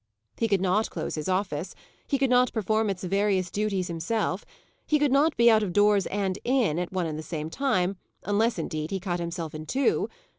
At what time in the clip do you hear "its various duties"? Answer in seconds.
2.89-3.87